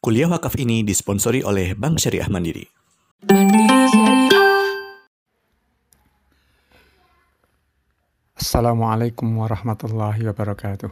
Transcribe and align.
Kuliah 0.00 0.32
wakaf 0.32 0.56
ini 0.56 0.80
disponsori 0.80 1.44
oleh 1.44 1.76
Bank 1.76 2.00
Syariah 2.00 2.24
Mandiri. 2.32 2.64
Assalamualaikum 8.32 9.28
warahmatullahi 9.28 10.24
wabarakatuh. 10.24 10.88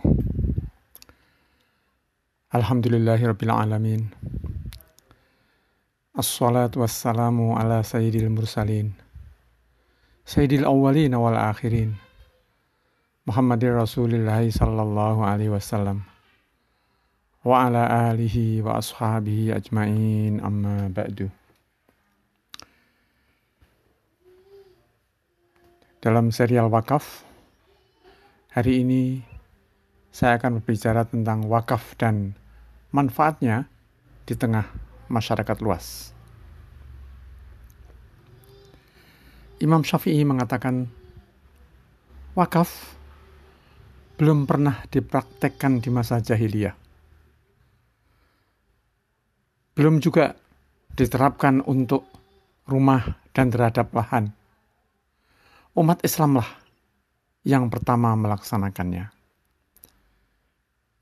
Alhamdulillahirabbil 2.52 3.48
alamin. 3.48 4.12
Assalatu 6.12 6.84
wassalamu 6.84 7.56
ala 7.56 7.80
sayyidil 7.80 8.28
mursalin. 8.28 8.92
Sayyidil 10.28 10.68
awwalin 10.68 11.16
wal 11.16 11.40
akhirin. 11.48 11.96
Muhammadir 13.24 13.72
Rasulillah 13.72 14.44
sallallahu 14.44 15.24
alaihi 15.24 15.48
wasallam. 15.48 16.04
Wa 17.46 17.70
ala 17.70 18.10
alihi 18.10 18.58
wa 18.66 18.82
ashabihi 18.82 19.54
ajmain 19.54 20.42
amma 20.42 20.90
ba'du. 20.90 21.30
Dalam 26.02 26.34
serial 26.34 26.66
wakaf, 26.66 27.22
hari 28.50 28.82
ini 28.82 29.22
saya 30.10 30.38
akan 30.38 30.58
berbicara 30.58 31.06
tentang 31.06 31.46
wakaf 31.46 31.94
dan 31.94 32.34
manfaatnya 32.90 33.70
di 34.26 34.34
tengah 34.34 34.66
masyarakat 35.06 35.58
luas. 35.62 36.10
Imam 39.58 39.82
Syafi'i 39.82 40.22
mengatakan, 40.22 40.86
wakaf 42.34 42.98
belum 44.18 44.46
pernah 44.46 44.82
dipraktekkan 44.90 45.82
di 45.82 45.90
masa 45.90 46.22
jahiliyah. 46.22 46.87
Belum 49.78 50.02
juga 50.02 50.34
diterapkan 50.98 51.62
untuk 51.62 52.02
rumah 52.66 53.14
dan 53.30 53.54
terhadap 53.54 53.94
lahan. 53.94 54.34
Umat 55.78 56.02
Islamlah 56.02 56.50
yang 57.46 57.70
pertama 57.70 58.18
melaksanakannya. 58.18 59.14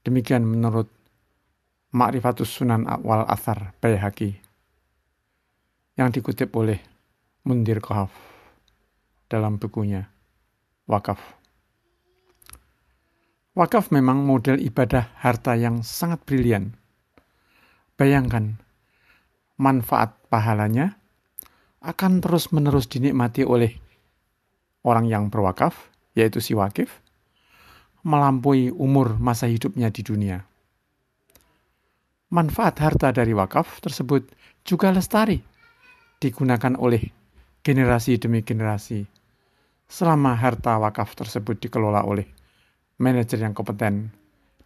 Demikian 0.05 0.45
menurut 0.45 0.93
Ma'rifatus 1.97 2.53
Sunan 2.53 2.85
Wal 3.01 3.25
Athar 3.25 3.73
Bayhaqi 3.81 4.37
yang 5.97 6.13
dikutip 6.13 6.53
oleh 6.53 6.77
Mundir 7.49 7.81
Qahaf 7.81 8.13
dalam 9.33 9.57
bukunya 9.57 10.05
Wakaf. 10.85 11.19
Wakaf 13.57 13.89
memang 13.89 14.21
model 14.21 14.61
ibadah 14.61 15.09
harta 15.17 15.57
yang 15.57 15.81
sangat 15.81 16.21
brilian. 16.29 16.77
Bayangkan, 17.97 18.66
manfaat 19.57 20.17
pahalanya 20.29 20.97
akan 21.81 22.21
terus-menerus 22.21 22.89
dinikmati 22.89 23.45
oleh 23.47 23.77
orang 24.85 25.09
yang 25.09 25.29
berwakaf, 25.33 25.91
yaitu 26.15 26.41
si 26.41 26.53
wakif, 26.53 27.03
melampaui 28.07 28.71
umur 28.71 29.19
masa 29.19 29.51
hidupnya 29.51 29.91
di 29.91 30.03
dunia. 30.07 30.47
Manfaat 32.31 32.79
harta 32.83 33.11
dari 33.15 33.35
wakaf 33.35 33.83
tersebut 33.83 34.31
juga 34.67 34.91
lestari, 34.91 35.39
digunakan 36.19 36.75
oleh 36.79 37.03
generasi 37.63 38.19
demi 38.19 38.43
generasi, 38.43 39.07
selama 39.87 40.35
harta 40.35 40.79
wakaf 40.79 41.15
tersebut 41.15 41.59
dikelola 41.63 42.03
oleh 42.03 42.27
manajer 42.99 43.43
yang 43.43 43.55
kompeten 43.55 44.11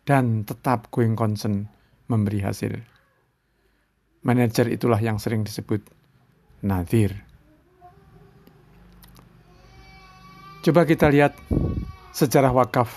dan 0.09 0.45
tetap 0.49 0.89
going 0.89 1.17
concern 1.17 1.69
memberi 2.09 2.41
hasil. 2.41 3.00
Manajer 4.21 4.69
itulah 4.69 5.01
yang 5.01 5.17
sering 5.17 5.49
disebut 5.49 5.81
nadir. 6.61 7.25
Coba 10.61 10.85
kita 10.85 11.09
lihat 11.09 11.33
sejarah 12.13 12.53
wakaf 12.53 12.93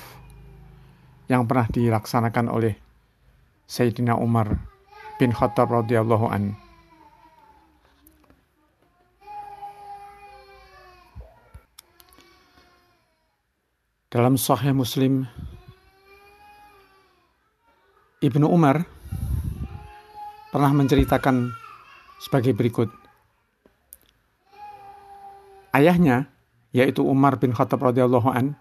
yang 1.32 1.48
pernah 1.48 1.64
dilaksanakan 1.72 2.52
oleh 2.52 2.76
Sayyidina 3.64 4.20
Umar 4.20 4.60
bin 5.16 5.32
Khattab 5.32 5.72
radhiyallahu 5.72 6.28
an. 6.28 6.60
Dalam 14.12 14.36
Sahih 14.36 14.76
Muslim 14.76 15.24
Ibnu 18.20 18.46
Umar 18.46 18.84
pernah 20.54 20.70
menceritakan 20.70 21.50
sebagai 22.22 22.54
berikut. 22.54 22.94
Ayahnya, 25.74 26.30
yaitu 26.70 27.02
Umar 27.02 27.42
bin 27.42 27.58
Khattab 27.58 27.82
radhiyallahu 27.82 28.30
an, 28.30 28.54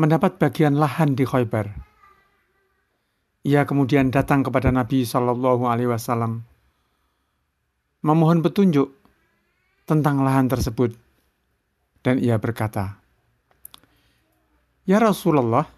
mendapat 0.00 0.40
bagian 0.40 0.80
lahan 0.80 1.12
di 1.12 1.28
Khaybar. 1.28 1.68
Ia 3.44 3.68
kemudian 3.68 4.08
datang 4.08 4.40
kepada 4.40 4.72
Nabi 4.72 5.04
Shallallahu 5.04 5.68
Alaihi 5.68 5.92
Wasallam 5.92 6.48
memohon 8.00 8.40
petunjuk 8.40 8.94
tentang 9.84 10.24
lahan 10.24 10.48
tersebut 10.48 10.94
dan 12.00 12.22
ia 12.22 12.38
berkata, 12.38 13.00
Ya 14.88 14.96
Rasulullah, 15.02 15.68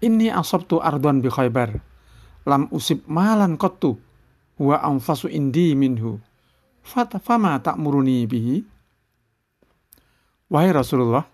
ini 0.00 0.32
asabtu 0.32 0.80
ardwan 0.80 1.20
bi 1.20 1.28
khaybar, 1.28 1.76
lam 2.48 2.72
usib 2.72 3.04
malan 3.04 3.60
qattu, 3.60 4.00
wa 4.56 4.80
anfasu 4.80 5.28
indi 5.28 5.76
minhu, 5.76 6.16
fatafama 6.80 7.60
tak 7.60 7.76
muruni 7.76 8.24
bihi. 8.24 8.64
Wahai 10.48 10.72
Rasulullah, 10.72 11.28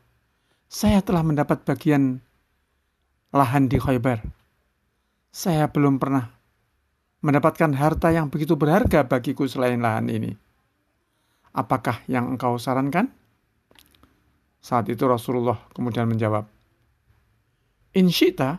saya 0.66 0.98
telah 0.98 1.22
mendapat 1.22 1.62
bagian 1.62 2.18
lahan 3.30 3.70
di 3.70 3.78
khaybar. 3.78 4.26
Saya 5.30 5.70
belum 5.70 6.02
pernah 6.02 6.34
mendapatkan 7.22 7.70
harta 7.78 8.10
yang 8.10 8.26
begitu 8.26 8.58
berharga 8.58 9.06
bagiku 9.06 9.46
selain 9.46 9.78
lahan 9.78 10.10
ini. 10.10 10.34
Apakah 11.54 12.02
yang 12.10 12.34
engkau 12.34 12.58
sarankan? 12.58 13.06
Saat 14.58 14.90
itu 14.90 15.06
Rasulullah 15.06 15.62
kemudian 15.70 16.10
menjawab, 16.10 16.50
Insyita 17.94 18.58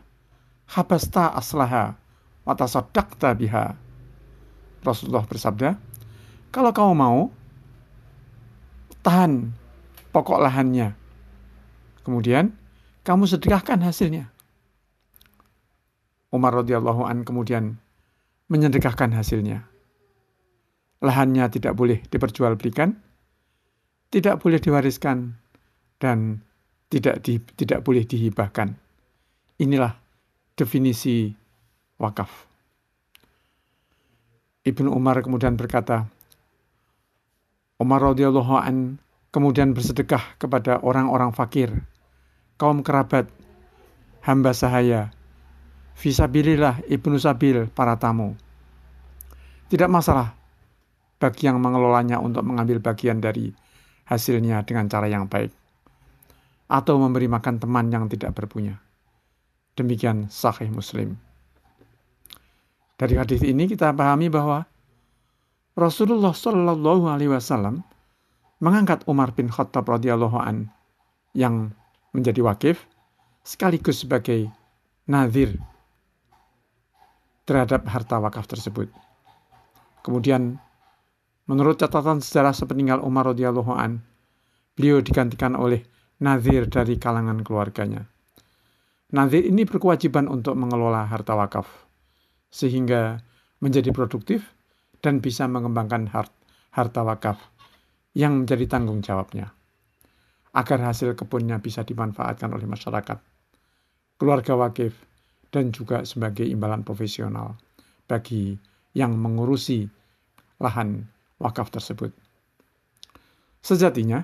habasta 0.71 1.35
aslaha 1.35 1.99
watasaddaqta 2.45 3.33
biha. 3.35 3.75
Rasulullah 4.85 5.25
bersabda, 5.25 5.75
kalau 6.53 6.71
kamu 6.71 6.93
mau, 6.93 7.19
tahan 9.01 9.49
pokok 10.13 10.39
lahannya. 10.39 10.93
Kemudian, 12.05 12.53
kamu 13.01 13.25
sedekahkan 13.25 13.81
hasilnya. 13.81 14.29
Umar 16.29 16.53
radhiyallahu 16.53 17.01
an 17.05 17.25
kemudian 17.25 17.81
menyedekahkan 18.49 19.09
hasilnya. 19.13 19.65
Lahannya 21.01 21.49
tidak 21.49 21.73
boleh 21.73 22.01
diperjualbelikan, 22.07 22.97
tidak 24.13 24.41
boleh 24.41 24.61
diwariskan, 24.61 25.37
dan 25.97 26.45
tidak 26.93 27.25
di, 27.25 27.41
tidak 27.57 27.81
boleh 27.81 28.05
dihibahkan. 28.05 28.77
Inilah 29.59 29.95
definisi 30.59 31.31
wakaf. 32.01 32.29
Ibnu 34.65 34.89
Umar 34.89 35.21
kemudian 35.21 35.53
berkata, 35.55 36.09
Umar 37.77 38.01
radhiyallahu 38.01 38.55
an 38.57 38.97
kemudian 39.29 39.75
bersedekah 39.75 40.39
kepada 40.39 40.79
orang-orang 40.81 41.35
fakir, 41.35 41.85
kaum 42.55 42.81
kerabat, 42.81 43.27
hamba 44.23 44.55
sahaya, 44.55 45.11
visabilillah 45.99 46.81
ibnu 46.87 47.19
sabil 47.19 47.67
para 47.69 47.99
tamu. 47.99 48.33
Tidak 49.69 49.91
masalah 49.91 50.33
bagi 51.19 51.51
yang 51.51 51.59
mengelolanya 51.59 52.17
untuk 52.23 52.47
mengambil 52.47 52.79
bagian 52.79 53.19
dari 53.19 53.51
hasilnya 54.05 54.61
dengan 54.63 54.85
cara 54.87 55.09
yang 55.09 55.25
baik 55.25 55.51
atau 56.65 56.97
memberi 56.97 57.29
makan 57.29 57.61
teman 57.61 57.89
yang 57.93 58.09
tidak 58.09 58.33
berpunya. 58.33 58.77
Demikian 59.75 60.31
sahih 60.31 60.71
Muslim. 60.71 61.24
Dari 62.95 63.19
hadis 63.19 63.43
ini 63.43 63.67
kita 63.67 63.91
pahami 63.91 64.31
bahwa 64.31 64.63
Rasulullah 65.75 66.31
Shallallahu 66.31 67.11
Alaihi 67.11 67.27
Wasallam 67.27 67.83
mengangkat 68.63 69.03
Umar 69.03 69.35
bin 69.35 69.51
Khattab 69.51 69.83
radhiyallahu 69.91 70.39
an 70.39 70.71
yang 71.35 71.75
menjadi 72.15 72.39
wakif 72.39 72.87
sekaligus 73.43 74.07
sebagai 74.07 74.47
nazir 75.03 75.59
terhadap 77.43 77.83
harta 77.91 78.15
wakaf 78.23 78.47
tersebut. 78.47 78.87
Kemudian 80.01 80.55
menurut 81.51 81.75
catatan 81.75 82.23
sejarah 82.23 82.55
sepeninggal 82.55 83.03
Umar 83.03 83.27
radhiyallahu 83.35 83.75
an, 83.75 84.01
beliau 84.79 85.03
digantikan 85.03 85.53
oleh 85.59 85.83
nazir 86.23 86.71
dari 86.71 86.95
kalangan 86.95 87.43
keluarganya. 87.43 88.07
Nazir 89.11 89.45
ini 89.45 89.67
berkewajiban 89.67 90.25
untuk 90.25 90.57
mengelola 90.57 91.05
harta 91.05 91.37
wakaf, 91.37 91.84
sehingga 92.55 93.19
menjadi 93.59 93.91
produktif 93.91 94.47
dan 95.03 95.19
bisa 95.19 95.43
mengembangkan 95.51 96.07
harta 96.71 97.01
wakaf 97.03 97.35
yang 98.15 98.47
menjadi 98.47 98.79
tanggung 98.79 99.03
jawabnya 99.03 99.51
agar 100.55 100.87
hasil 100.87 101.19
kebunnya 101.19 101.59
bisa 101.59 101.83
dimanfaatkan 101.83 102.47
oleh 102.55 102.63
masyarakat, 102.63 103.19
keluarga 104.15 104.55
wakif, 104.55 104.95
dan 105.51 105.75
juga 105.75 106.07
sebagai 106.07 106.47
imbalan 106.47 106.87
profesional 106.87 107.59
bagi 108.07 108.55
yang 108.95 109.19
mengurusi 109.19 109.83
lahan 110.63 111.03
wakaf 111.43 111.67
tersebut. 111.75 112.15
Sejatinya, 113.59 114.23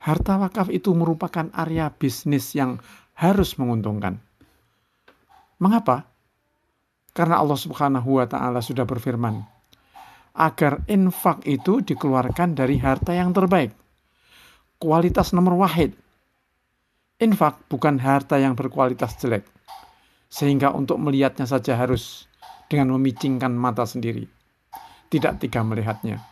harta 0.00 0.40
wakaf 0.40 0.72
itu 0.72 0.96
merupakan 0.96 1.52
area 1.52 1.92
bisnis 1.92 2.56
yang 2.56 2.80
harus 3.20 3.60
menguntungkan. 3.60 4.16
Mengapa? 5.60 6.08
Karena 7.10 7.42
Allah 7.42 7.58
Subhanahu 7.58 8.22
wa 8.22 8.26
taala 8.26 8.62
sudah 8.62 8.86
berfirman, 8.86 9.42
agar 10.34 10.86
infak 10.86 11.42
itu 11.46 11.82
dikeluarkan 11.82 12.54
dari 12.54 12.78
harta 12.78 13.10
yang 13.10 13.34
terbaik. 13.34 13.74
Kualitas 14.80 15.34
nomor 15.34 15.58
wahid. 15.58 15.92
Infak 17.20 17.60
bukan 17.68 18.00
harta 18.00 18.40
yang 18.40 18.56
berkualitas 18.56 19.18
jelek. 19.20 19.44
Sehingga 20.30 20.72
untuk 20.72 20.96
melihatnya 20.96 21.44
saja 21.44 21.76
harus 21.76 22.30
dengan 22.70 22.94
memicingkan 22.96 23.50
mata 23.50 23.84
sendiri. 23.84 24.24
Tidak 25.10 25.42
tiga 25.42 25.66
melihatnya. 25.66 26.22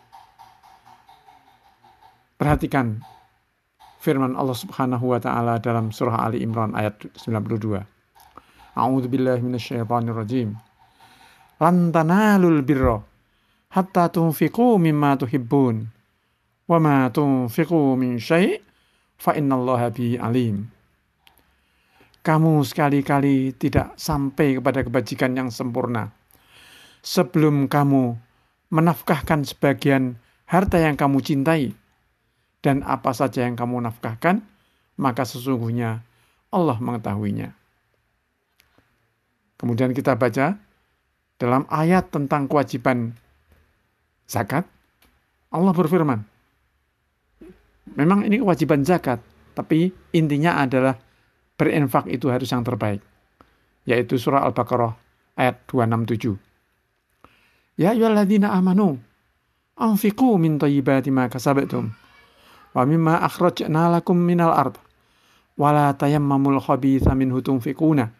Perhatikan 2.39 3.03
firman 3.99 4.39
Allah 4.39 4.55
Subhanahu 4.55 5.11
wa 5.11 5.19
taala 5.19 5.59
dalam 5.59 5.91
surah 5.91 6.31
Ali 6.31 6.47
Imran 6.47 6.71
ayat 6.79 7.11
92. 7.19 7.83
A'udzu 8.79 9.11
billahi 9.11 9.43
rajim. 10.15 10.68
Lan 11.59 11.91
tanalul 11.91 12.63
birra 12.63 13.03
hatta 13.75 14.09
tunfiqu 14.09 14.79
mimma 14.79 15.19
tuhibbun 15.19 15.91
wa 16.71 16.79
ma 16.79 17.11
tunfiqu 17.11 17.99
min 17.99 18.23
syai' 18.23 18.63
fa 19.19 19.35
innallaha 19.35 19.91
bi 19.91 20.15
alim. 20.15 20.71
Kamu 22.23 22.63
sekali-kali 22.63 23.57
tidak 23.57 23.97
sampai 23.99 24.61
kepada 24.61 24.85
kebajikan 24.85 25.33
yang 25.35 25.49
sempurna 25.51 26.13
sebelum 27.03 27.67
kamu 27.67 28.15
menafkahkan 28.69 29.49
sebagian 29.49 30.21
harta 30.45 30.77
yang 30.77 30.95
kamu 30.95 31.25
cintai 31.25 31.73
dan 32.61 32.85
apa 32.85 33.17
saja 33.17 33.49
yang 33.49 33.57
kamu 33.57 33.81
nafkahkan, 33.89 34.45
maka 35.01 35.25
sesungguhnya 35.25 36.05
Allah 36.53 36.77
mengetahuinya. 36.77 37.55
Kemudian 39.59 39.97
kita 39.97 40.15
baca 40.15 40.68
dalam 41.39 41.65
ayat 41.71 42.11
tentang 42.11 42.51
kewajiban 42.51 43.15
zakat, 44.27 44.67
Allah 45.55 45.73
berfirman, 45.73 46.21
memang 47.95 48.27
ini 48.27 48.43
kewajiban 48.43 48.83
zakat, 48.83 49.23
tapi 49.55 49.95
intinya 50.13 50.61
adalah 50.61 50.99
berinfak 51.55 52.11
itu 52.11 52.27
harus 52.29 52.51
yang 52.51 52.67
terbaik, 52.67 53.01
yaitu 53.87 54.19
surah 54.19 54.45
Al-Baqarah 54.51 54.93
ayat 55.39 55.63
267. 55.71 56.35
Ya 57.79 57.95
ayyuhalladzina 57.95 58.51
amanu 58.51 58.99
anfiqu 59.79 60.35
min 60.43 60.59
thayyibati 60.59 61.15
ma 61.15 61.31
kasabtum 61.31 61.95
wa 62.75 62.83
mimma 62.83 63.23
akhrajna 63.23 63.95
lakum 63.95 64.19
minal 64.19 64.51
ard 64.51 64.75
wala 65.55 65.95
tayammamul 65.95 66.59
khabitha 66.59 67.15
minhu 67.15 67.39
tunfiquna 67.39 68.11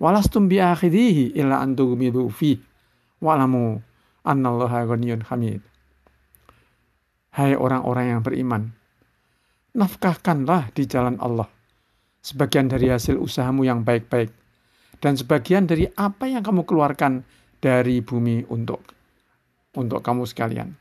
walastum 0.00 0.48
bi 0.48 0.60
akhidhihi 0.60 1.36
illa 1.36 1.60
an 1.60 1.76
tughmidu 1.76 2.28
fi. 2.32 2.58
Wa'lamu 3.16 3.80
annallaha 4.26 4.84
ghaniyyun 4.84 5.24
hamid. 5.28 5.64
Hai 7.32 7.56
orang-orang 7.56 8.16
yang 8.16 8.20
beriman 8.24 8.72
nafkahkanlah 9.76 10.72
di 10.72 10.88
jalan 10.88 11.20
Allah 11.20 11.44
sebagian 12.24 12.66
dari 12.66 12.88
hasil 12.88 13.20
usahamu 13.20 13.68
yang 13.68 13.84
baik-baik 13.84 14.32
dan 15.04 15.20
sebagian 15.20 15.68
dari 15.68 15.84
apa 16.00 16.24
yang 16.24 16.40
kamu 16.40 16.64
keluarkan 16.64 17.22
dari 17.60 18.00
bumi 18.00 18.48
untuk 18.48 18.80
untuk 19.76 20.00
kamu 20.00 20.24
sekalian. 20.24 20.72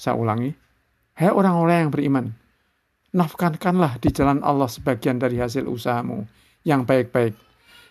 Saya 0.00 0.16
ulangi, 0.16 0.48
hai 1.20 1.28
orang-orang 1.28 1.76
yang 1.84 1.92
beriman, 1.92 2.26
nafkahkanlah 3.12 4.00
di 4.00 4.08
jalan 4.08 4.40
Allah 4.40 4.72
sebagian 4.72 5.20
dari 5.20 5.36
hasil 5.36 5.68
usahamu 5.68 6.24
yang 6.66 6.84
baik-baik, 6.84 7.36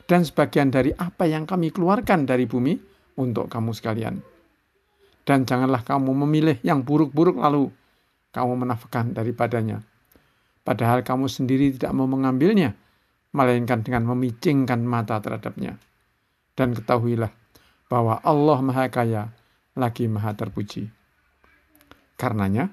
dan 0.10 0.26
sebagian 0.26 0.70
dari 0.74 0.94
apa 0.98 1.26
yang 1.26 1.46
kami 1.46 1.70
keluarkan 1.70 2.26
dari 2.26 2.50
bumi 2.50 2.78
untuk 3.18 3.50
kamu 3.50 3.74
sekalian. 3.74 4.22
Dan 5.28 5.46
janganlah 5.46 5.86
kamu 5.86 6.12
memilih 6.26 6.58
yang 6.66 6.82
buruk-buruk 6.82 7.38
lalu 7.38 7.70
kamu 8.34 8.66
menafkahkan 8.66 9.14
daripadanya. 9.14 9.86
Padahal 10.66 11.02
kamu 11.02 11.30
sendiri 11.30 11.74
tidak 11.74 11.94
mau 11.94 12.06
mengambilnya, 12.06 12.74
melainkan 13.34 13.82
dengan 13.86 14.10
memicingkan 14.10 14.82
mata 14.82 15.22
terhadapnya. 15.22 15.78
Dan 16.58 16.74
ketahuilah 16.74 17.30
bahwa 17.90 18.22
Allah 18.22 18.60
Maha 18.62 18.86
Kaya 18.90 19.34
lagi 19.74 20.06
Maha 20.06 20.34
Terpuji. 20.38 20.90
Karenanya, 22.20 22.70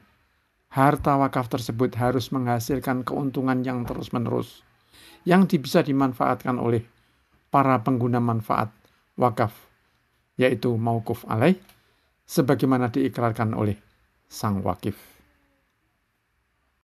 harta 0.72 1.16
wakaf 1.16 1.48
tersebut 1.48 1.94
harus 1.96 2.34
menghasilkan 2.34 3.06
keuntungan 3.06 3.62
yang 3.62 3.86
terus-menerus, 3.86 4.66
yang 5.26 5.50
bisa 5.58 5.82
dimanfaatkan 5.82 6.56
oleh 6.62 6.86
para 7.50 7.82
pengguna 7.82 8.22
manfaat 8.22 8.70
wakaf, 9.18 9.50
yaitu 10.38 10.70
maukuf 10.78 11.26
alaih, 11.26 11.58
sebagaimana 12.22 12.94
diikrarkan 12.94 13.52
oleh 13.58 13.74
sang 14.30 14.62
wakif. 14.62 15.15